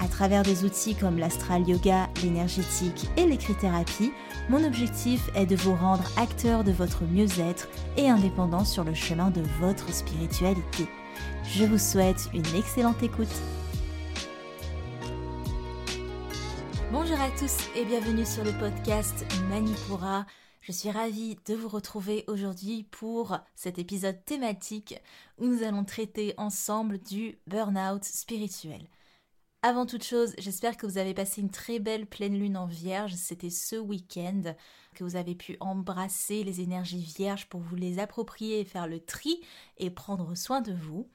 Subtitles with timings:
[0.00, 4.12] à travers des outils comme l'astral yoga, l'énergétique et l'écrit-thérapie,
[4.48, 9.30] mon objectif est de vous rendre acteur de votre mieux-être et indépendant sur le chemin
[9.30, 10.86] de votre spiritualité.
[11.44, 13.28] Je vous souhaite une excellente écoute.
[16.92, 20.26] Bonjour à tous et bienvenue sur le podcast Manipura.
[20.60, 24.94] Je suis ravie de vous retrouver aujourd'hui pour cet épisode thématique
[25.38, 28.80] où nous allons traiter ensemble du burn-out spirituel.
[29.66, 33.14] Avant toute chose, j'espère que vous avez passé une très belle pleine lune en vierge.
[33.14, 34.54] C'était ce week-end
[34.94, 39.40] que vous avez pu embrasser les énergies vierges pour vous les approprier, faire le tri
[39.78, 41.08] et prendre soin de vous.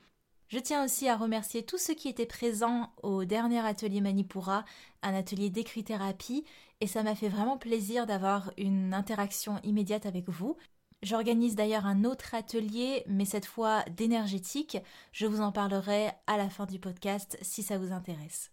[0.48, 4.66] Je tiens aussi à remercier tous ceux qui étaient présents au dernier atelier Manipura,
[5.04, 6.44] un atelier d'écrit-thérapie,
[6.82, 10.58] et ça m'a fait vraiment plaisir d'avoir une interaction immédiate avec vous.
[11.02, 14.78] J'organise d'ailleurs un autre atelier, mais cette fois d'énergétique.
[15.14, 18.52] Je vous en parlerai à la fin du podcast si ça vous intéresse.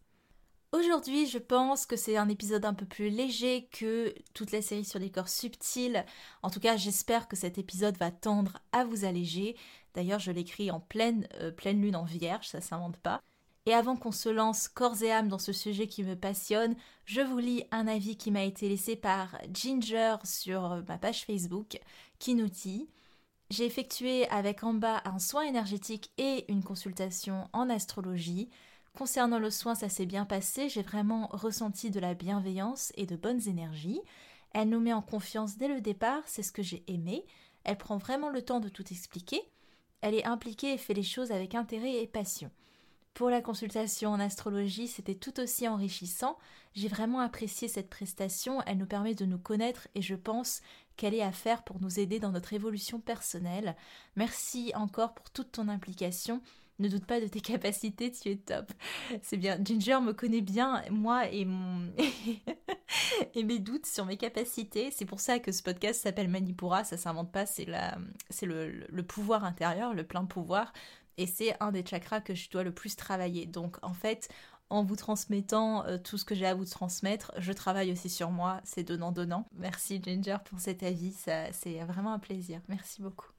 [0.71, 4.85] Aujourd'hui, je pense que c'est un épisode un peu plus léger que toute la série
[4.85, 6.05] sur les corps subtils.
[6.43, 9.57] En tout cas, j'espère que cet épisode va tendre à vous alléger.
[9.95, 13.23] D'ailleurs, je l'écris en pleine, euh, pleine lune en vierge, ça s'invente pas.
[13.69, 17.21] Et avant qu'on se lance corps et âme dans ce sujet qui me passionne, je
[17.21, 21.81] vous lis un avis qui m'a été laissé par Ginger sur ma page Facebook
[22.19, 22.89] qui nous dit
[23.51, 28.49] J'ai effectué avec bas un soin énergétique et une consultation en astrologie.
[28.97, 33.17] Concernant le soin, ça s'est bien passé, j'ai vraiment ressenti de la bienveillance et de
[33.17, 34.01] bonnes énergies.
[34.53, 37.27] Elle nous met en confiance dès le départ, c'est ce que j'ai aimé.
[37.65, 39.43] Elle prend vraiment le temps de tout expliquer.
[40.01, 42.51] Elle est impliquée et fait les choses avec intérêt et passion.
[43.13, 46.37] Pour la consultation en astrologie, c'était tout aussi enrichissant.
[46.75, 50.61] J'ai vraiment apprécié cette prestation, elle nous permet de nous connaître et je pense
[50.97, 53.77] qu'elle est à faire pour nous aider dans notre évolution personnelle.
[54.17, 56.41] Merci encore pour toute ton implication.
[56.79, 58.73] Ne doute pas de tes capacités, tu es top.
[59.23, 59.59] C'est bien.
[59.63, 61.91] Ginger me connaît bien, moi et mon
[63.35, 64.91] mes doutes sur mes capacités.
[64.91, 66.85] C'est pour ça que ce podcast s'appelle Manipura.
[66.85, 67.47] Ça s'invente pas.
[67.47, 70.73] C'est le pouvoir intérieur, le plein pouvoir
[71.19, 73.47] et c'est un des chakras que je dois le plus travailler.
[73.47, 74.29] Donc en fait,
[74.69, 78.31] en vous transmettant euh, tout ce que j'ai à vous transmettre, je travaille aussi sur
[78.31, 79.47] moi, c'est donnant-donnant.
[79.53, 82.61] Merci Ginger pour cet avis, c'est vraiment un plaisir.
[82.69, 83.31] Merci beaucoup.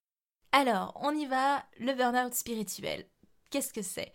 [0.52, 3.06] Alors, on y va, le burn-out spirituel.
[3.50, 4.12] Qu'est-ce que c'est?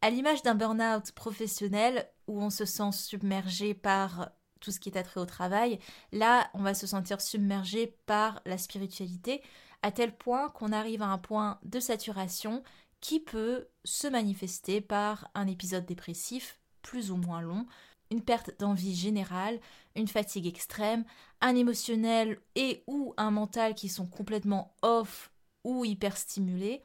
[0.00, 4.30] À l'image d'un burn-out professionnel où on se sent submergé par
[4.60, 5.78] tout ce qui est attrait au travail,
[6.12, 9.42] là, on va se sentir submergé par la spiritualité,
[9.82, 12.62] à tel point qu'on arrive à un point de saturation
[13.00, 17.66] qui peut se manifester par un épisode dépressif plus ou moins long,
[18.10, 19.60] une perte d'envie générale,
[19.96, 21.04] une fatigue extrême,
[21.40, 25.30] un émotionnel et ou un mental qui sont complètement off
[25.64, 26.82] ou hyper stimulés.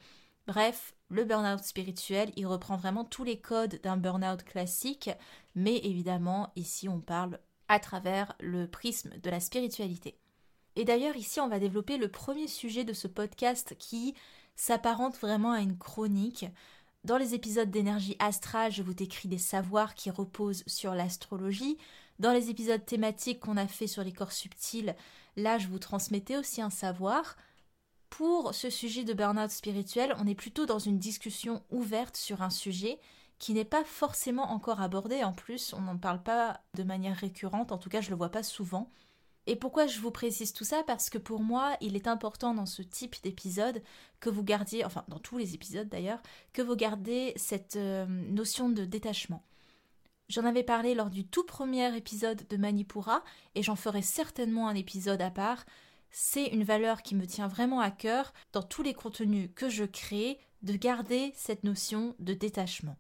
[0.47, 5.11] Bref, le burn-out spirituel, il reprend vraiment tous les codes d'un burn-out classique,
[5.53, 10.17] mais évidemment, ici on parle à travers le prisme de la spiritualité.
[10.75, 14.15] Et d'ailleurs, ici, on va développer le premier sujet de ce podcast qui
[14.61, 16.45] s'apparente vraiment à une chronique.
[17.03, 21.79] Dans les épisodes d'énergie astrale, je vous décris des savoirs qui reposent sur l'astrologie.
[22.19, 24.95] Dans les épisodes thématiques qu'on a fait sur les corps subtils,
[25.35, 27.37] là, je vous transmettais aussi un savoir.
[28.11, 32.51] Pour ce sujet de burn-out spirituel, on est plutôt dans une discussion ouverte sur un
[32.51, 32.99] sujet
[33.39, 35.23] qui n'est pas forcément encore abordé.
[35.23, 38.17] En plus, on n'en parle pas de manière récurrente, en tout cas, je ne le
[38.17, 38.91] vois pas souvent.
[39.47, 40.83] Et pourquoi je vous précise tout ça?
[40.83, 43.81] Parce que pour moi, il est important dans ce type d'épisode
[44.19, 46.21] que vous gardiez, enfin dans tous les épisodes d'ailleurs,
[46.53, 49.43] que vous gardez cette euh, notion de détachement.
[50.29, 53.23] J'en avais parlé lors du tout premier épisode de Manipura
[53.55, 55.65] et j'en ferai certainement un épisode à part.
[56.09, 59.83] C'est une valeur qui me tient vraiment à cœur dans tous les contenus que je
[59.83, 62.97] crée de garder cette notion de détachement.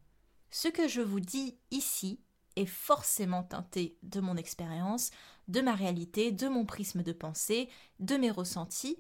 [0.49, 2.19] Ce que je vous dis ici
[2.57, 5.11] est forcément teinté de mon expérience,
[5.47, 8.97] de ma réalité, de mon prisme de pensée, de mes ressentis,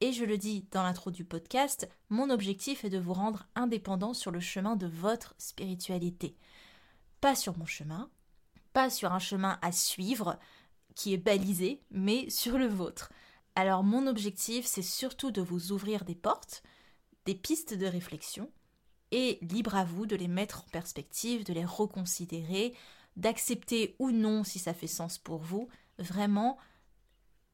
[0.00, 4.12] et je le dis dans l'intro du podcast, mon objectif est de vous rendre indépendant
[4.12, 6.36] sur le chemin de votre spiritualité.
[7.20, 8.10] Pas sur mon chemin,
[8.72, 10.38] pas sur un chemin à suivre
[10.94, 13.10] qui est balisé, mais sur le vôtre.
[13.54, 16.62] Alors mon objectif, c'est surtout de vous ouvrir des portes,
[17.24, 18.50] des pistes de réflexion,
[19.10, 22.74] et libre à vous de les mettre en perspective, de les reconsidérer,
[23.16, 25.68] d'accepter ou non si ça fait sens pour vous.
[25.98, 26.58] Vraiment,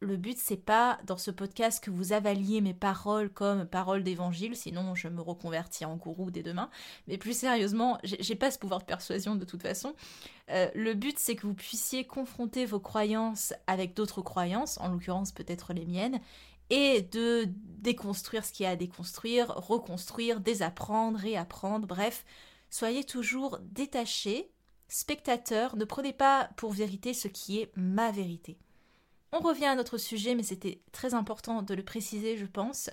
[0.01, 4.57] le but c'est pas dans ce podcast que vous avaliez mes paroles comme paroles d'évangile,
[4.57, 6.71] sinon je me reconvertis en gourou dès demain.
[7.07, 9.95] Mais plus sérieusement, j'ai pas ce pouvoir de persuasion de toute façon.
[10.51, 15.33] Euh, le but c'est que vous puissiez confronter vos croyances avec d'autres croyances, en l'occurrence
[15.33, 16.21] peut-être les miennes,
[16.71, 22.25] et de déconstruire ce qu'il y a à déconstruire, reconstruire, désapprendre, réapprendre, bref,
[22.71, 24.51] soyez toujours détachés,
[24.91, 28.59] spectateurs, ne prenez pas pour vérité ce qui est ma vérité.
[29.33, 32.91] On revient à notre sujet, mais c'était très important de le préciser, je pense.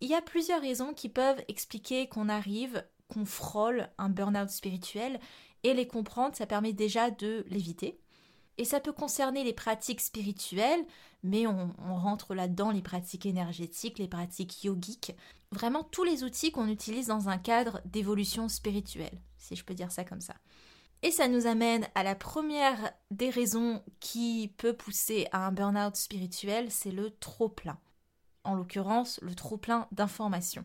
[0.00, 5.20] Il y a plusieurs raisons qui peuvent expliquer qu'on arrive, qu'on frôle un burn-out spirituel,
[5.62, 8.00] et les comprendre, ça permet déjà de l'éviter.
[8.56, 10.84] Et ça peut concerner les pratiques spirituelles,
[11.22, 15.14] mais on, on rentre là-dedans les pratiques énergétiques, les pratiques yogiques,
[15.52, 19.92] vraiment tous les outils qu'on utilise dans un cadre d'évolution spirituelle, si je peux dire
[19.92, 20.34] ça comme ça.
[21.02, 25.96] Et ça nous amène à la première des raisons qui peut pousser à un burn-out
[25.96, 27.78] spirituel, c'est le trop-plein.
[28.44, 30.64] En l'occurrence, le trop-plein d'informations.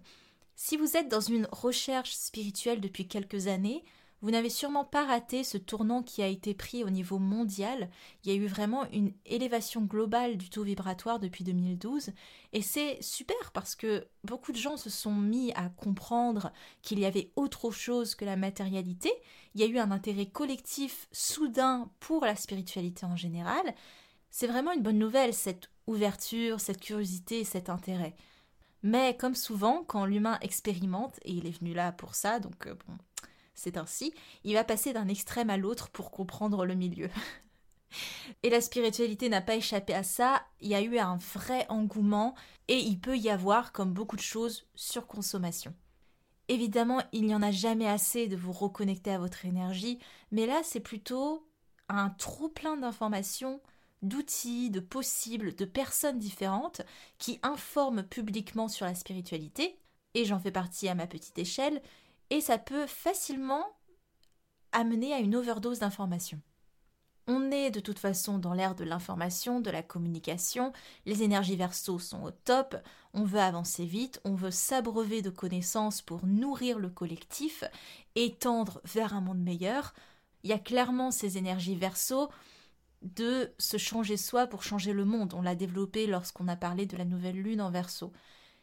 [0.56, 3.84] Si vous êtes dans une recherche spirituelle depuis quelques années,
[4.22, 7.90] vous n'avez sûrement pas raté ce tournant qui a été pris au niveau mondial.
[8.24, 12.12] Il y a eu vraiment une élévation globale du taux vibratoire depuis 2012
[12.54, 17.06] et c'est super parce que beaucoup de gens se sont mis à comprendre qu'il y
[17.06, 19.12] avait autre chose que la matérialité.
[19.54, 23.76] Il y a eu un intérêt collectif soudain pour la spiritualité en général.
[24.32, 28.16] C'est vraiment une bonne nouvelle cette ouverture, cette curiosité, cet intérêt.
[28.84, 32.76] Mais comme souvent, quand l'humain expérimente, et il est venu là pour ça, donc euh,
[32.88, 32.98] bon,
[33.58, 34.14] c'est ainsi,
[34.44, 37.10] il va passer d'un extrême à l'autre pour comprendre le milieu.
[38.44, 42.36] Et la spiritualité n'a pas échappé à ça, il y a eu un vrai engouement
[42.68, 45.74] et il peut y avoir, comme beaucoup de choses, surconsommation.
[46.50, 50.00] Évidemment, il n'y en a jamais assez de vous reconnecter à votre énergie,
[50.32, 51.50] mais là c'est plutôt
[51.90, 53.62] un trop plein d'informations,
[54.02, 56.82] d'outils, de possibles, de personnes différentes
[57.18, 59.80] qui informent publiquement sur la spiritualité,
[60.14, 61.82] et j'en fais partie à ma petite échelle,
[62.30, 63.66] et ça peut facilement
[64.72, 66.42] amener à une overdose d'informations.
[67.30, 70.72] On est de toute façon dans l'ère de l'information, de la communication,
[71.06, 72.78] les énergies verso sont au top,
[73.14, 77.66] on veut avancer vite, on veut s'abreuver de connaissances pour nourrir le collectif
[78.16, 79.94] et tendre vers un monde meilleur.
[80.44, 82.30] Il y a clairement ces énergies verso
[83.02, 85.34] de se changer soi pour changer le monde.
[85.34, 88.14] On l'a développé lorsqu'on a parlé de la nouvelle lune en verso.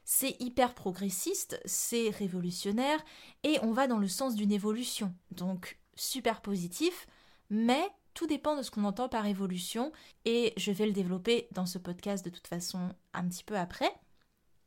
[0.05, 3.03] C'est hyper progressiste, c'est révolutionnaire,
[3.43, 5.15] et on va dans le sens d'une évolution.
[5.31, 7.07] Donc super positif,
[7.51, 9.93] mais tout dépend de ce qu'on entend par évolution,
[10.25, 13.91] et je vais le développer dans ce podcast de toute façon un petit peu après.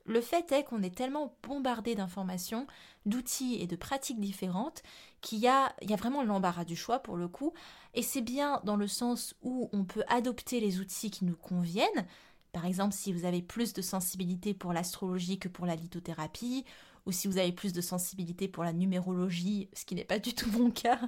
[0.06, 2.66] Le fait est qu'on est tellement bombardé d'informations,
[3.06, 4.82] d'outils et de pratiques différentes
[5.20, 7.54] qu'il y a, il y a vraiment l'embarras du choix pour le coup,
[7.94, 12.08] et c'est bien dans le sens où on peut adopter les outils qui nous conviennent,
[12.58, 16.66] par exemple, si vous avez plus de sensibilité pour l'astrologie que pour la lithothérapie,
[17.06, 20.34] ou si vous avez plus de sensibilité pour la numérologie, ce qui n'est pas du
[20.34, 21.00] tout mon cas,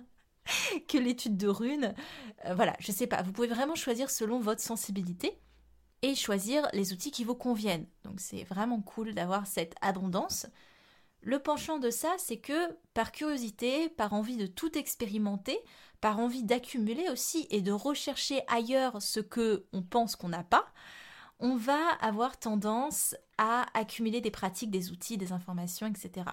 [0.88, 1.96] que l'étude de runes.
[2.46, 5.40] Euh, voilà, je sais pas, vous pouvez vraiment choisir selon votre sensibilité
[6.04, 7.88] et choisir les outils qui vous conviennent.
[8.04, 10.46] Donc c'est vraiment cool d'avoir cette abondance.
[11.22, 15.60] Le penchant de ça, c'est que par curiosité, par envie de tout expérimenter,
[16.00, 20.72] par envie d'accumuler aussi et de rechercher ailleurs ce que on pense qu'on n'a pas,
[21.40, 26.28] on va avoir tendance à accumuler des pratiques, des outils, des informations, etc.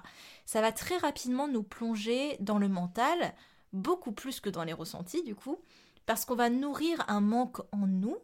[0.45, 3.35] Ça va très rapidement nous plonger dans le mental,
[3.73, 5.59] beaucoup plus que dans les ressentis du coup,
[6.07, 8.17] parce qu'on va nourrir un manque en nous.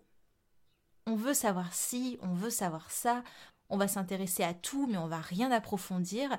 [1.07, 3.23] On veut savoir si, on veut savoir ça,
[3.69, 6.37] on va s'intéresser à tout, mais on va rien approfondir.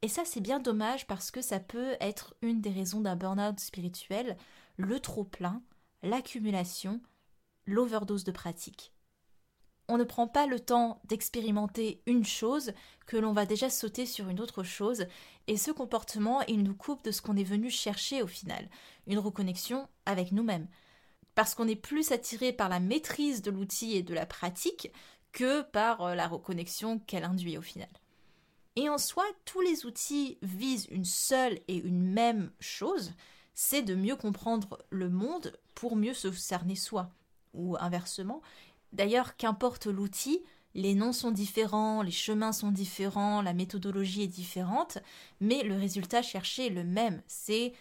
[0.00, 3.60] Et ça, c'est bien dommage parce que ça peut être une des raisons d'un burn-out
[3.60, 4.36] spirituel,
[4.76, 5.62] le trop-plein,
[6.02, 7.00] l'accumulation,
[7.66, 8.92] l'overdose de pratique
[9.92, 12.72] on ne prend pas le temps d'expérimenter une chose
[13.06, 15.04] que l'on va déjà sauter sur une autre chose,
[15.48, 18.70] et ce comportement, il nous coupe de ce qu'on est venu chercher au final,
[19.06, 20.66] une reconnexion avec nous-mêmes.
[21.34, 24.90] Parce qu'on est plus attiré par la maîtrise de l'outil et de la pratique
[25.32, 27.88] que par euh, la reconnexion qu'elle induit au final.
[28.76, 33.12] Et en soi, tous les outils visent une seule et une même chose,
[33.52, 37.10] c'est de mieux comprendre le monde pour mieux se cerner soi,
[37.52, 38.40] ou inversement,
[38.92, 40.42] D'ailleurs, qu'importe l'outil,
[40.74, 44.98] les noms sont différents, les chemins sont différents, la méthodologie est différente,
[45.40, 47.72] mais le résultat cherché est le même, c'est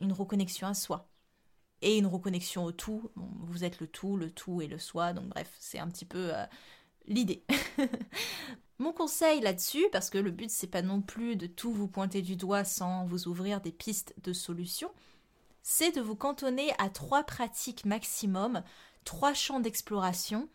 [0.00, 1.08] une reconnexion à soi.
[1.80, 5.26] Et une reconnexion au tout, vous êtes le tout, le tout et le soi, donc
[5.26, 6.44] bref, c'est un petit peu euh,
[7.06, 7.44] l'idée.
[8.78, 12.20] Mon conseil là-dessus, parce que le but c'est pas non plus de tout vous pointer
[12.20, 14.90] du doigt sans vous ouvrir des pistes de solutions,
[15.62, 18.62] c'est de vous cantonner à trois pratiques maximum,
[19.08, 20.50] trois champs d'exploration,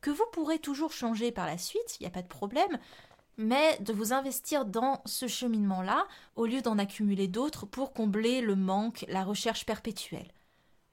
[0.00, 2.78] que vous pourrez toujours changer par la suite, il n'y a pas de problème,
[3.36, 8.56] mais de vous investir dans ce cheminement-là au lieu d'en accumuler d'autres pour combler le
[8.56, 10.32] manque, la recherche perpétuelle.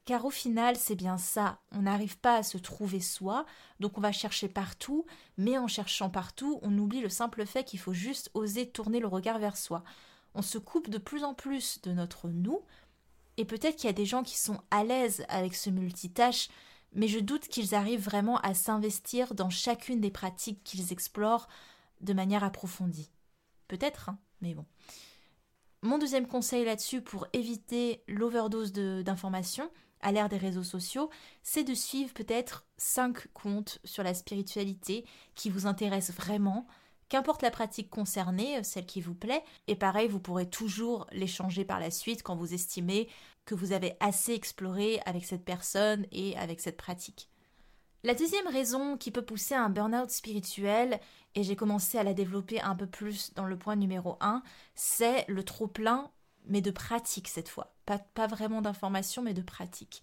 [0.04, 3.46] Car au final, c'est bien ça, on n'arrive pas à se trouver soi,
[3.80, 5.06] donc on va chercher partout,
[5.38, 9.08] mais en cherchant partout, on oublie le simple fait qu'il faut juste oser tourner le
[9.08, 9.84] regard vers soi.
[10.34, 12.60] On se coupe de plus en plus de notre nous,
[13.38, 16.50] et peut-être qu'il y a des gens qui sont à l'aise avec ce multitâche,
[16.92, 21.48] mais je doute qu'ils arrivent vraiment à s'investir dans chacune des pratiques qu'ils explorent
[22.00, 23.10] de manière approfondie.
[23.68, 24.64] Peut-être, hein, mais bon.
[25.82, 31.10] Mon deuxième conseil là-dessus pour éviter l'overdose d'informations à l'ère des réseaux sociaux,
[31.42, 36.66] c'est de suivre peut-être cinq comptes sur la spiritualité qui vous intéressent vraiment,
[37.08, 41.64] qu'importe la pratique concernée, celle qui vous plaît, et pareil, vous pourrez toujours les changer
[41.64, 43.08] par la suite quand vous estimez
[43.44, 47.30] que vous avez assez exploré avec cette personne et avec cette pratique.
[48.02, 51.00] La deuxième raison qui peut pousser à un burn-out spirituel,
[51.34, 54.42] et j'ai commencé à la développer un peu plus dans le point numéro 1,
[54.74, 56.10] c'est le trop-plein,
[56.46, 57.74] mais de pratique cette fois.
[57.84, 60.02] Pas, pas vraiment d'information, mais de pratique.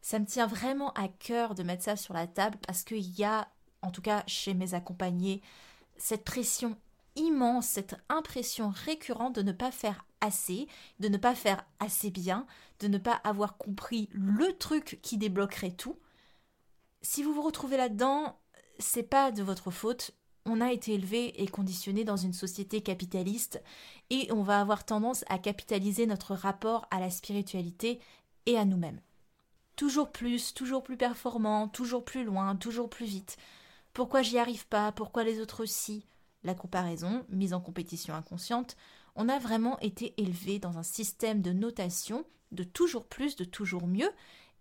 [0.00, 3.24] Ça me tient vraiment à cœur de mettre ça sur la table parce qu'il y
[3.24, 3.48] a,
[3.82, 5.42] en tout cas chez mes accompagnés,
[5.98, 6.76] cette pression
[7.16, 10.68] immense, cette impression récurrente de ne pas faire assez,
[11.00, 12.46] de ne pas faire assez bien,
[12.80, 15.98] de ne pas avoir compris le truc qui débloquerait tout.
[17.02, 18.38] Si vous vous retrouvez là-dedans,
[18.78, 20.12] c'est pas de votre faute.
[20.44, 23.62] On a été élevé et conditionné dans une société capitaliste
[24.10, 28.00] et on va avoir tendance à capitaliser notre rapport à la spiritualité
[28.46, 29.00] et à nous-mêmes.
[29.74, 33.36] Toujours plus, toujours plus performant, toujours plus loin, toujours plus vite.
[33.96, 34.92] Pourquoi j'y arrive pas?
[34.92, 36.04] Pourquoi les autres si
[36.44, 38.76] La comparaison, mise en compétition inconsciente,
[39.14, 43.86] on a vraiment été élevé dans un système de notation de toujours plus, de toujours
[43.86, 44.10] mieux,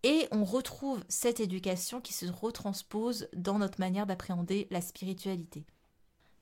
[0.03, 5.65] et on retrouve cette éducation qui se retranspose dans notre manière d'appréhender la spiritualité.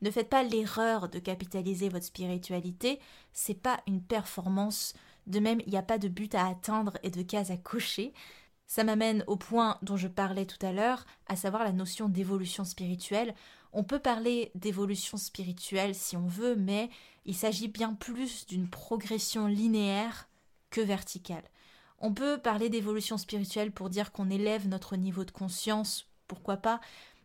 [0.03, 2.99] Ne faites pas l'erreur de capitaliser votre spiritualité,
[3.31, 4.93] c'est pas une performance.
[5.25, 8.13] De même, il n'y a pas de but à atteindre et de case à cocher.
[8.67, 12.63] Ça m'amène au point dont je parlais tout à l'heure, à savoir la notion d'évolution
[12.63, 13.35] spirituelle.
[13.71, 16.89] On peut parler d'évolution spirituelle si on veut, mais
[17.25, 20.27] il s'agit bien plus d'une progression linéaire
[20.69, 21.43] que verticale.
[21.99, 26.81] On peut parler d'évolution spirituelle pour dire qu'on élève notre niveau de conscience, pourquoi pas,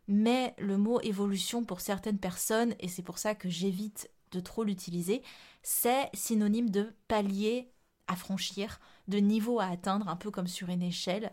[0.07, 4.65] mais le mot évolution pour certaines personnes, et c'est pour ça que j'évite de trop
[4.65, 5.23] l'utiliser,
[5.63, 7.71] c'est synonyme de palier
[8.07, 8.17] à
[9.09, 11.33] de niveau à atteindre, un peu comme sur une échelle.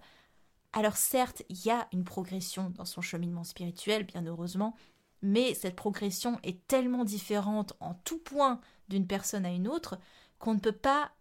[0.73, 4.75] Alors certes, il y a une progression dans son cheminement spirituel, bien heureusement,
[5.21, 9.99] mais cette progression est tellement différente en tout point d'une personne à une autre
[10.39, 11.11] qu'on ne peut pas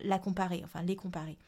[0.00, 1.38] la comparer, enfin les comparer.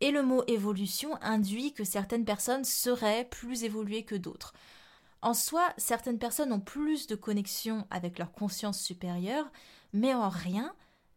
[0.00, 4.52] Et le mot évolution induit que certaines personnes seraient plus évoluées que d'autres.
[5.22, 9.50] En soi, certaines personnes ont plus de connexion avec leur conscience supérieure,
[9.92, 10.74] mais en rien,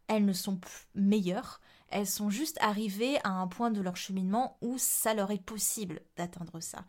[0.08, 0.60] elles ne sont
[0.96, 5.44] meilleures, elles sont juste arrivées à un point de leur cheminement où ça leur est
[5.44, 6.86] possible d'atteindre ça.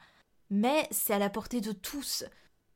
[0.51, 2.25] Mais c'est à la portée de tous.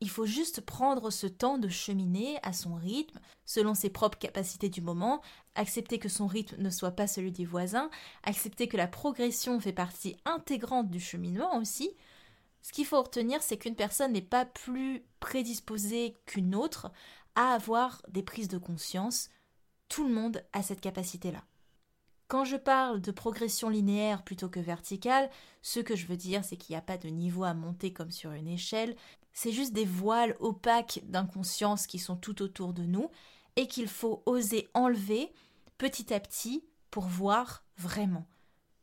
[0.00, 4.68] Il faut juste prendre ce temps de cheminer à son rythme, selon ses propres capacités
[4.68, 5.22] du moment,
[5.54, 7.88] accepter que son rythme ne soit pas celui des voisins,
[8.24, 11.90] accepter que la progression fait partie intégrante du cheminement aussi.
[12.62, 16.90] Ce qu'il faut retenir, c'est qu'une personne n'est pas plus prédisposée qu'une autre
[17.34, 19.30] à avoir des prises de conscience.
[19.88, 21.44] Tout le monde a cette capacité-là.
[22.32, 25.28] Quand je parle de progression linéaire plutôt que verticale,
[25.60, 28.10] ce que je veux dire, c'est qu'il n'y a pas de niveau à monter comme
[28.10, 28.96] sur une échelle,
[29.34, 33.10] c'est juste des voiles opaques d'inconscience qui sont tout autour de nous
[33.56, 35.30] et qu'il faut oser enlever
[35.76, 38.26] petit à petit pour voir vraiment.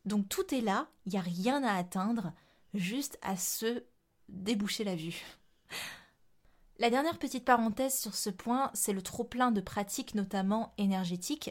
[0.05, 2.33] Donc tout est là, il n'y a rien à atteindre,
[2.75, 3.83] juste à se
[4.27, 5.25] déboucher la vue.
[6.77, 11.49] La dernière petite parenthèse sur ce point, c'est le trop-plein de pratiques, notamment énergétiques.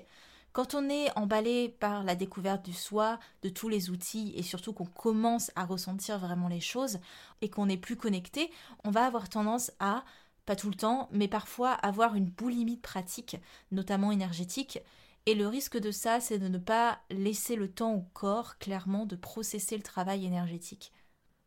[0.59, 4.73] Quand on est emballé par la découverte du soi, de tous les outils, et surtout
[4.73, 6.99] qu'on commence à ressentir vraiment les choses,
[7.43, 8.51] et qu'on est plus connecté,
[8.83, 10.03] on va avoir tendance à,
[10.47, 13.37] pas tout le temps, mais parfois avoir une boulimie de pratique,
[13.71, 14.81] notamment énergétique,
[15.27, 19.07] et le risque de ça, c'est de ne pas laisser le temps au corps, clairement,
[19.07, 20.93] de processer le travail énergétique.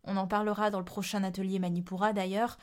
[0.05, 2.57] On en parlera dans le prochain atelier Manipura d'ailleurs,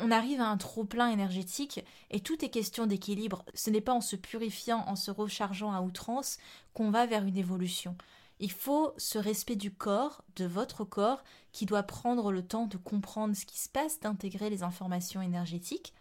[0.00, 3.44] on arrive à un trop-plein énergétique et tout est question d'équilibre.
[3.54, 6.38] Ce n'est pas en se purifiant, en se rechargeant à outrance
[6.72, 7.96] qu'on va vers une évolution.
[8.40, 11.22] Il faut ce respect du corps, de votre corps,
[11.52, 15.92] qui doit prendre le temps de comprendre ce qui se passe, d'intégrer les informations énergétiques.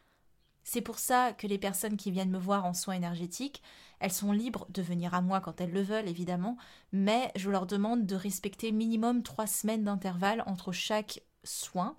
[0.64, 3.62] C'est pour ça que les personnes qui viennent me voir en soins énergétiques,
[4.00, 6.58] elles sont libres de venir à moi quand elles le veulent, évidemment,
[6.92, 11.96] mais je leur demande de respecter minimum trois semaines d'intervalle entre chaque soin,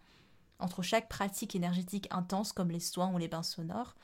[0.63, 3.95] entre chaque pratique énergétique intense comme les soins ou les bains sonores,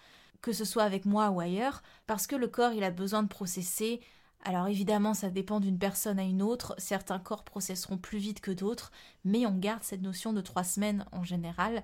[0.42, 3.28] que ce soit avec moi ou ailleurs, parce que le corps il a besoin de
[3.28, 4.00] processer.
[4.44, 6.74] Alors évidemment, ça dépend d'une personne à une autre.
[6.78, 8.92] Certains corps processeront plus vite que d'autres,
[9.24, 11.82] mais on garde cette notion de trois semaines en général.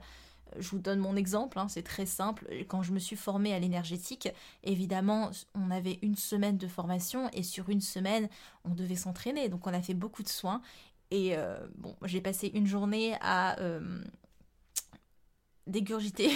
[0.59, 2.49] Je vous donne mon exemple, hein, c'est très simple.
[2.69, 4.29] Quand je me suis formée à l'énergétique,
[4.63, 8.29] évidemment, on avait une semaine de formation et sur une semaine,
[8.65, 9.49] on devait s'entraîner.
[9.49, 10.63] Donc on a fait beaucoup de soins.
[11.11, 14.03] Et euh, bon, j'ai passé une journée à euh,
[15.67, 16.31] dégurgiter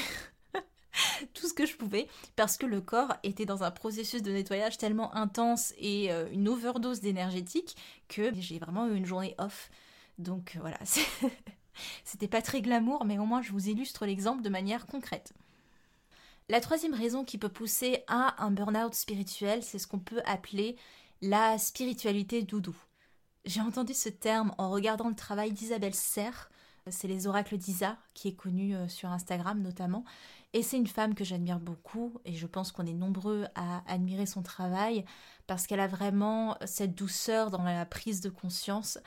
[1.34, 4.78] tout ce que je pouvais parce que le corps était dans un processus de nettoyage
[4.78, 7.76] tellement intense et euh, une overdose d'énergétique
[8.08, 9.70] que j'ai vraiment eu une journée off.
[10.18, 10.78] Donc voilà,
[12.04, 15.32] c'était pas très glamour, mais au moins je vous illustre l'exemple de manière concrète.
[16.50, 20.76] La troisième raison qui peut pousser à un burn-out spirituel, c'est ce qu'on peut appeler
[21.20, 22.74] la spiritualité doudou.
[23.44, 26.50] J'ai entendu ce terme en regardant le travail d'Isabelle Serre,
[26.90, 30.04] c'est les oracles d'Isa, qui est connue euh, sur Instagram notamment,
[30.52, 34.26] et c'est une femme que j'admire beaucoup, et je pense qu'on est nombreux à admirer
[34.26, 35.04] son travail,
[35.46, 38.98] parce qu'elle a vraiment cette douceur dans la prise de conscience.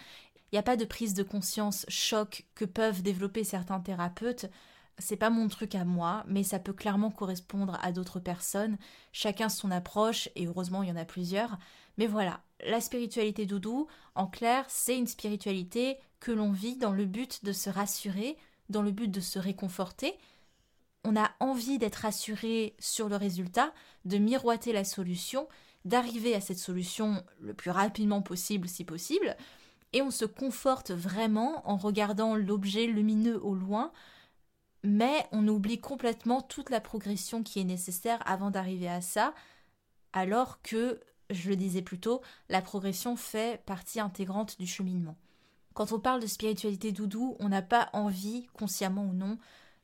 [0.52, 4.48] Il n'y a pas de prise de conscience choc que peuvent développer certains thérapeutes.
[4.98, 8.78] C'est pas mon truc à moi, mais ça peut clairement correspondre à d'autres personnes.
[9.12, 11.58] Chacun son approche, et heureusement il y en a plusieurs.
[11.98, 17.06] Mais voilà, la spiritualité doudou, en clair, c'est une spiritualité que l'on vit dans le
[17.06, 18.38] but de se rassurer,
[18.70, 20.18] dans le but de se réconforter,
[21.04, 23.74] on a envie d'être rassuré sur le résultat,
[24.06, 25.48] de miroiter la solution,
[25.86, 29.36] d'arriver à cette solution le plus rapidement possible si possible,
[29.94, 33.92] et on se conforte vraiment en regardant l'objet lumineux au loin,
[34.84, 39.34] mais on oublie complètement toute la progression qui est nécessaire avant d'arriver à ça,
[40.14, 45.18] alors que, je le disais plus tôt, la progression fait partie intégrante du cheminement.
[45.74, 49.38] Quand on parle de spiritualité doudou, on n'a pas envie, consciemment ou non,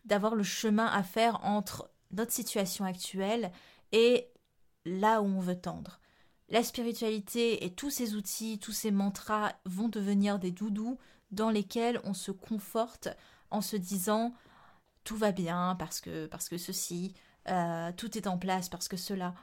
[0.05, 3.51] d'avoir le chemin à faire entre notre situation actuelle
[3.91, 4.27] et
[4.85, 5.99] là où on veut tendre.
[6.49, 10.97] La spiritualité et tous ces outils, tous ces mantras vont devenir des doudous
[11.31, 13.09] dans lesquels on se conforte
[13.51, 14.33] en se disant
[15.07, 17.13] tout va bien parce que parce que ceci,
[17.47, 19.33] euh, tout est en place parce que cela.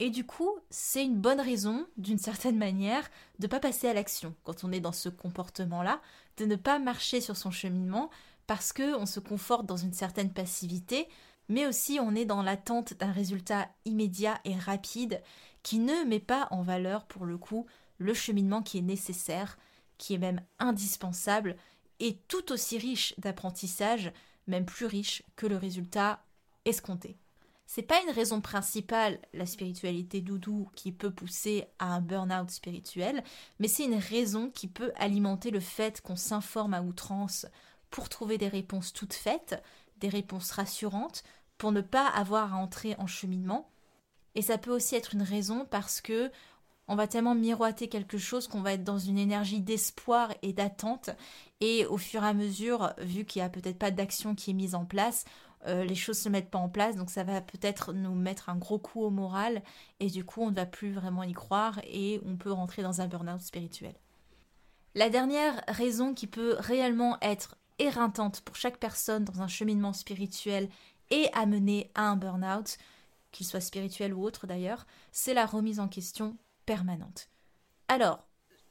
[0.00, 3.94] Et du coup, c'est une bonne raison, d'une certaine manière, de ne pas passer à
[3.94, 6.02] l'action quand on est dans ce comportement-là,
[6.38, 8.10] de ne pas marcher sur son cheminement,
[8.48, 11.08] parce que on se conforte dans une certaine passivité,
[11.48, 15.22] mais aussi on est dans l'attente d'un résultat immédiat et rapide
[15.62, 17.66] qui ne met pas en valeur pour le coup
[17.98, 19.56] le cheminement qui est nécessaire,
[19.98, 21.56] qui est même indispensable
[22.00, 24.12] et tout aussi riche d'apprentissage,
[24.46, 26.22] même plus riche que le résultat
[26.64, 27.16] escompté.
[27.66, 33.24] C'est pas une raison principale, la spiritualité doudou, qui peut pousser à un burn-out spirituel,
[33.58, 37.46] mais c'est une raison qui peut alimenter le fait qu'on s'informe à outrance
[37.90, 39.60] pour trouver des réponses toutes faites,
[39.98, 41.24] des réponses rassurantes,
[41.58, 43.68] pour ne pas avoir à entrer en cheminement.
[44.36, 46.30] Et ça peut aussi être une raison parce que
[46.88, 51.10] on va tellement miroiter quelque chose qu'on va être dans une énergie d'espoir et d'attente.
[51.60, 54.54] Et au fur et à mesure, vu qu'il n'y a peut-être pas d'action qui est
[54.54, 55.24] mise en place,
[55.66, 58.56] euh, les choses se mettent pas en place, donc ça va peut-être nous mettre un
[58.56, 59.62] gros coup au moral,
[59.98, 63.00] et du coup on ne va plus vraiment y croire, et on peut rentrer dans
[63.00, 63.94] un burn-out spirituel.
[64.94, 70.68] La dernière raison qui peut réellement être éreintante pour chaque personne dans un cheminement spirituel
[71.10, 72.78] et amener à un burn-out,
[73.32, 77.30] qu'il soit spirituel ou autre d'ailleurs, c'est la remise en question permanente.
[77.88, 78.26] Alors,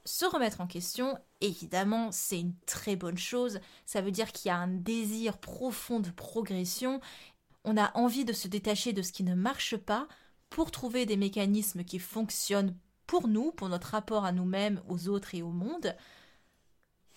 [0.05, 3.59] se remettre en question, évidemment, c'est une très bonne chose.
[3.85, 7.01] Ça veut dire qu'il y a un désir profond de progression.
[7.63, 10.07] On a envie de se détacher de ce qui ne marche pas
[10.51, 12.77] pour trouver des mécanismes qui fonctionnent
[13.07, 15.95] pour nous, pour notre rapport à nous-mêmes, aux autres et au monde.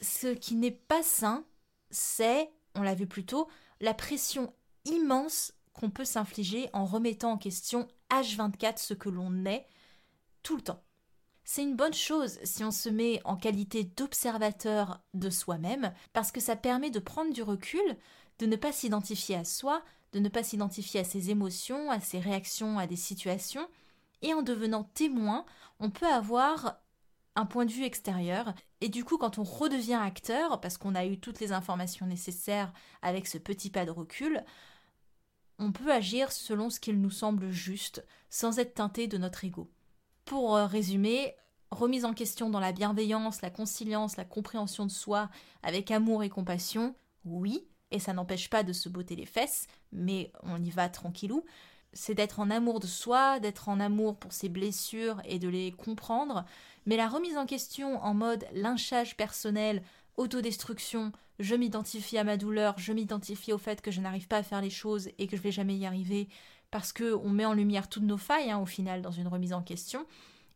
[0.00, 1.44] Ce qui n'est pas sain,
[1.90, 3.48] c'est, on l'a vu plus tôt,
[3.80, 4.54] la pression
[4.86, 9.66] immense qu'on peut s'infliger en remettant en question H24 ce que l'on est
[10.56, 10.82] le temps.
[11.44, 16.40] C'est une bonne chose si on se met en qualité d'observateur de soi-même, parce que
[16.40, 17.96] ça permet de prendre du recul,
[18.38, 19.82] de ne pas s'identifier à soi,
[20.12, 23.66] de ne pas s'identifier à ses émotions, à ses réactions, à des situations,
[24.22, 25.46] et en devenant témoin,
[25.80, 26.80] on peut avoir
[27.34, 28.52] un point de vue extérieur.
[28.80, 32.72] Et du coup, quand on redevient acteur, parce qu'on a eu toutes les informations nécessaires
[33.00, 34.44] avec ce petit pas de recul,
[35.58, 39.70] on peut agir selon ce qu'il nous semble juste, sans être teinté de notre ego.
[40.28, 41.34] Pour euh, résumer,
[41.70, 45.30] remise en question dans la bienveillance, la conciliance, la compréhension de soi,
[45.62, 50.30] avec amour et compassion, oui, et ça n'empêche pas de se botter les fesses, mais
[50.42, 51.46] on y va tranquillou,
[51.94, 55.72] c'est d'être en amour de soi, d'être en amour pour ses blessures et de les
[55.72, 56.44] comprendre,
[56.84, 59.82] mais la remise en question en mode lynchage personnel,
[60.18, 64.42] autodestruction, je m'identifie à ma douleur, je m'identifie au fait que je n'arrive pas à
[64.42, 66.28] faire les choses et que je vais jamais y arriver,
[66.70, 69.52] parce que on met en lumière toutes nos failles hein, au final dans une remise
[69.52, 70.06] en question,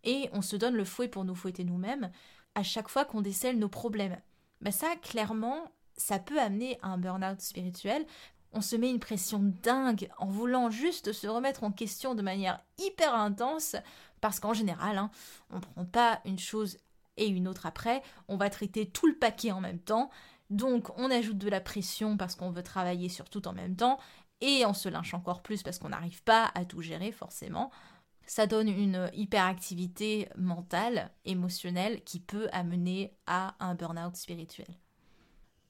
[0.05, 2.11] et on se donne le fouet pour nous fouetter nous-mêmes
[2.55, 4.21] à chaque fois qu'on décèle nos problèmes.
[4.61, 8.05] Ben ça, clairement, ça peut amener à un burn-out spirituel.
[8.53, 12.61] On se met une pression dingue en voulant juste se remettre en question de manière
[12.79, 13.77] hyper intense,
[14.21, 15.11] parce qu'en général, hein,
[15.51, 16.79] on ne prend pas une chose
[17.17, 20.11] et une autre après, on va traiter tout le paquet en même temps,
[20.53, 23.99] donc on ajoute de la pression parce qu'on veut travailler sur tout en même temps,
[24.41, 27.71] et on se lynche encore plus parce qu'on n'arrive pas à tout gérer forcément.
[28.27, 34.79] Ça donne une hyperactivité mentale, émotionnelle, qui peut amener à un burn-out spirituel.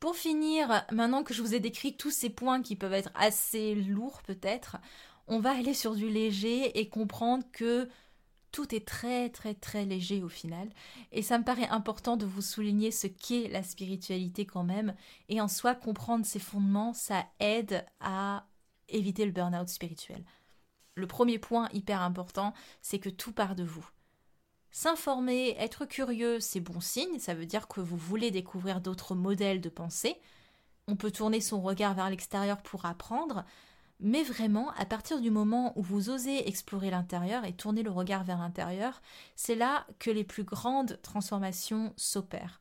[0.00, 3.74] Pour finir, maintenant que je vous ai décrit tous ces points qui peuvent être assez
[3.74, 4.78] lourds peut-être,
[5.28, 7.88] on va aller sur du léger et comprendre que
[8.52, 10.68] tout est très très très léger au final.
[11.10, 14.94] Et ça me paraît important de vous souligner ce qu'est la spiritualité quand même.
[15.28, 18.46] Et en soi, comprendre ses fondements, ça aide à
[18.88, 20.24] éviter le burn-out spirituel.
[20.94, 23.88] Le premier point hyper important, c'est que tout part de vous.
[24.70, 29.60] S'informer, être curieux, c'est bon signe, ça veut dire que vous voulez découvrir d'autres modèles
[29.60, 30.16] de pensée.
[30.88, 33.44] On peut tourner son regard vers l'extérieur pour apprendre,
[34.02, 38.24] mais vraiment, à partir du moment où vous osez explorer l'intérieur et tourner le regard
[38.24, 39.00] vers l'intérieur,
[39.36, 42.60] c'est là que les plus grandes transformations s'opèrent.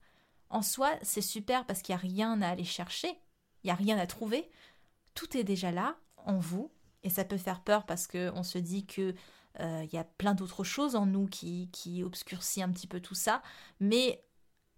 [0.49, 3.09] En soi, c'est super parce qu'il n'y a rien à aller chercher,
[3.63, 4.49] il n'y a rien à trouver,
[5.15, 6.71] tout est déjà là, en vous,
[7.03, 9.15] et ça peut faire peur parce qu'on se dit que
[9.59, 12.99] euh, il y a plein d'autres choses en nous qui, qui obscurcit un petit peu
[12.99, 13.41] tout ça,
[13.79, 14.23] mais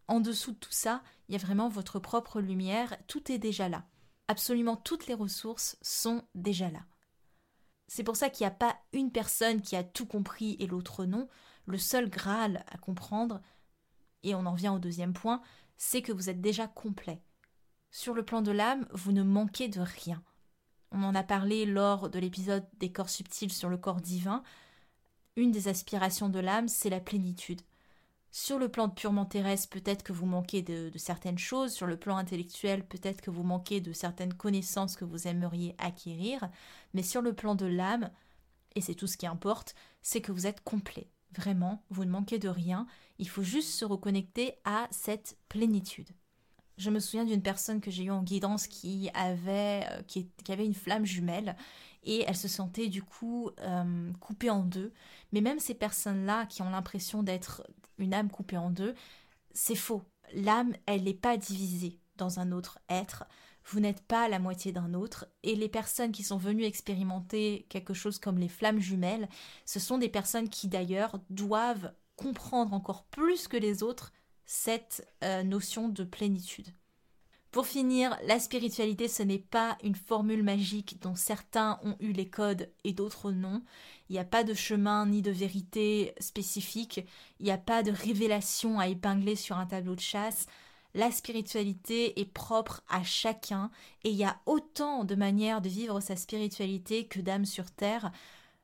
[0.07, 3.67] en dessous de tout ça, il y a vraiment votre propre lumière, tout est déjà
[3.67, 3.83] là.
[4.33, 6.79] Absolument toutes les ressources sont déjà là.
[7.87, 11.05] C'est pour ça qu'il n'y a pas une personne qui a tout compris et l'autre
[11.05, 11.29] non.
[11.67, 13.43] Le seul Graal à comprendre,
[14.23, 15.43] et on en vient au deuxième point,
[15.77, 17.21] c'est que vous êtes déjà complet.
[17.91, 20.23] Sur le plan de l'âme, vous ne manquez de rien.
[20.89, 24.41] On en a parlé lors de l'épisode des corps subtils sur le corps divin.
[25.35, 27.61] Une des aspirations de l'âme, c'est la plénitude.
[28.35, 31.71] Sur le plan purement terrestre, peut-être que vous manquez de, certaines choses.
[31.71, 36.49] Sur le plan intellectuel, peut-être que vous manquez de certaines connaissances que vous aimeriez acquérir.
[36.95, 38.09] Mais sur le plan de l'âme,
[38.73, 41.11] et c'est tout ce qui importe, c'est que vous êtes complet.
[41.37, 42.87] Vraiment, vous ne manquez de rien.
[43.19, 46.09] Il faut juste se reconnecter à cette plénitude.
[46.79, 50.65] Je me souviens d'une personne que j'ai eue en guidance qui avait, euh, qui, avait
[50.65, 51.55] une flamme jumelle
[52.01, 54.91] et elle se sentait du coup euh, coupée en deux.
[55.33, 57.61] Mais même ces personnes-là qui ont l'impression d'être
[58.03, 58.93] une âme coupée en deux,
[59.53, 60.03] c'est faux.
[60.33, 63.25] L'âme, elle n'est pas divisée dans un autre être.
[63.65, 65.27] Vous n'êtes pas la moitié d'un autre.
[65.43, 69.29] Et les personnes qui sont venues expérimenter quelque chose comme les flammes jumelles,
[69.65, 74.11] ce sont des personnes qui d'ailleurs doivent comprendre encore plus que les autres
[74.45, 76.67] cette euh, notion de plénitude.
[77.53, 82.27] Pour finir, la spiritualité, ce n'est pas une formule magique dont certains ont eu les
[82.27, 83.61] codes et d'autres non.
[84.09, 87.05] Il n'y a pas de chemin ni de vérité spécifique.
[87.39, 90.47] Il n'y a pas de révélation à épingler sur un tableau de chasse.
[90.95, 93.69] La spiritualité est propre à chacun
[94.03, 98.11] et il y a autant de manières de vivre sa spiritualité que d'âmes sur terre.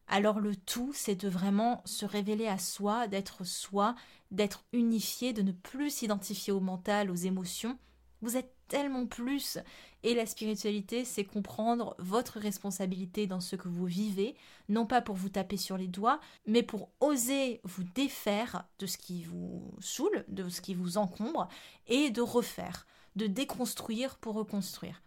[0.07, 3.93] Alors le tout, c'est de vraiment se révéler à soi, d'être soi,
[4.31, 7.77] d'être unifié, de ne plus s'identifier au mental, aux émotions.
[8.23, 9.57] Vous êtes tellement plus.
[10.03, 14.35] Et la spiritualité, c'est comprendre votre responsabilité dans ce que vous vivez,
[14.69, 18.97] non pas pour vous taper sur les doigts, mais pour oser vous défaire de ce
[18.97, 21.49] qui vous saoule, de ce qui vous encombre,
[21.87, 25.01] et de refaire, de déconstruire pour reconstruire.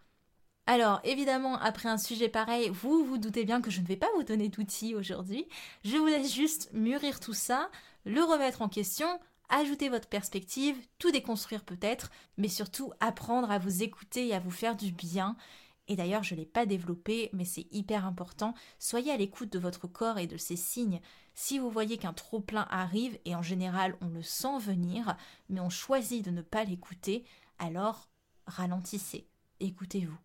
[0.65, 4.07] Alors, évidemment, après un sujet pareil, vous vous doutez bien que je ne vais pas
[4.15, 5.45] vous donner d'outils aujourd'hui.
[5.83, 7.69] Je vous laisse juste mûrir tout ça,
[8.05, 13.83] le remettre en question, ajouter votre perspective, tout déconstruire peut-être, mais surtout apprendre à vous
[13.83, 15.35] écouter et à vous faire du bien.
[15.87, 18.53] Et d'ailleurs, je ne l'ai pas développé, mais c'est hyper important.
[18.79, 21.01] Soyez à l'écoute de votre corps et de ses signes.
[21.35, 25.17] Si vous voyez qu'un trop-plein arrive, et en général on le sent venir,
[25.49, 27.25] mais on choisit de ne pas l'écouter,
[27.59, 28.07] alors
[28.45, 29.27] ralentissez,
[29.59, 30.17] écoutez-vous.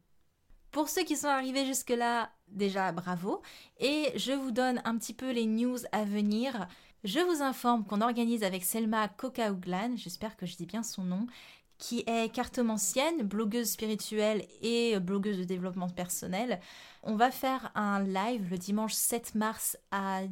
[0.71, 3.43] Pour ceux qui sont arrivés jusque-là, déjà bravo.
[3.81, 6.69] Et je vous donne un petit peu les news à venir.
[7.05, 11.27] Je vous informe qu'on organise avec Selma Kokauglan, j'espère que je dis bien son nom,
[11.79, 16.61] qui est cartomancienne, blogueuse spirituelle et blogueuse de développement personnel.
[17.05, 20.23] On va faire un live le dimanche 7 mars à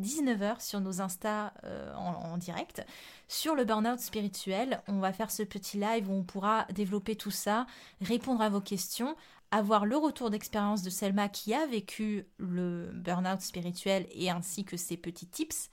[0.00, 2.84] 19h sur nos Insta euh, en, en, direct
[3.28, 4.82] sur le burn-out spirituel.
[4.88, 7.66] On va faire ce petit live où on pourra développer tout ça,
[8.00, 9.14] répondre à vos questions.
[9.52, 14.76] avoir le retour d'expérience de Selma qui a vécu le burn-out spirituel et ainsi que
[14.76, 15.70] ses petits tips.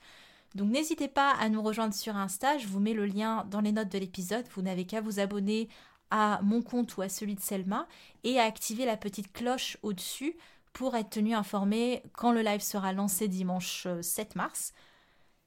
[0.54, 3.72] Donc n'hésitez pas à nous rejoindre sur Insta, je vous mets le lien dans les
[3.72, 5.68] notes de l'épisode, vous n'avez qu'à vous abonner
[6.10, 7.86] à mon compte ou à celui de Selma
[8.24, 10.36] et à activer la petite cloche au-dessus
[10.72, 14.72] pour être tenu informé quand le live sera lancé dimanche 7 euh, mars.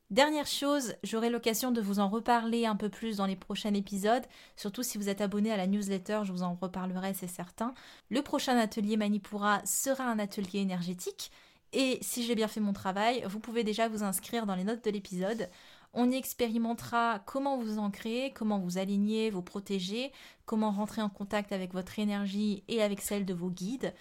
[0.09, 4.23] Dernière chose, j'aurai l'occasion de vous en reparler un peu plus dans les prochains épisodes,
[4.55, 7.75] surtout si vous êtes abonné à la newsletter, je vous en reparlerai, c'est certain.
[8.09, 11.29] Le prochain atelier Manipura sera un atelier énergétique,
[11.73, 14.83] et si j'ai bien fait mon travail, vous pouvez déjà vous inscrire dans les notes
[14.83, 15.49] de l'épisode.
[15.93, 20.11] On y expérimentera comment vous ancrer, comment vous aligner, vous protéger,
[20.45, 23.93] comment rentrer en contact avec votre énergie et avec celle de vos guides.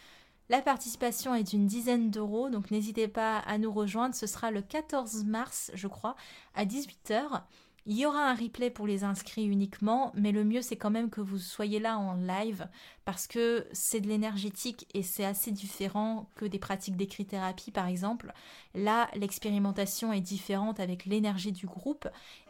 [0.51, 4.15] La participation est d'une dizaine d'euros, donc n'hésitez pas à nous rejoindre.
[4.15, 6.17] Ce sera le 14 mars, je crois,
[6.55, 7.43] à 18h.
[7.91, 11.09] Il y aura un replay pour les inscrits uniquement, mais le mieux c'est quand même
[11.09, 12.69] que vous soyez là en live
[13.07, 18.35] parce que c'est de l'énergétique et c'est assez différent que des pratiques d'écrit-thérapie par exemple.
[18.75, 22.07] Là, l'expérimentation est différente avec l'énergie du groupe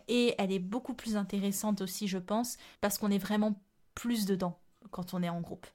[0.09, 3.55] et elle est beaucoup plus intéressante aussi, je pense, parce qu'on est vraiment
[3.95, 4.59] plus dedans
[4.91, 5.69] quand on est en groupe.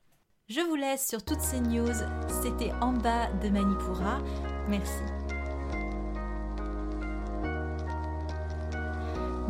[0.49, 1.87] Je vous laisse sur toutes ces news.
[2.43, 4.19] C'était en bas de Manipura.
[4.67, 5.22] Merci.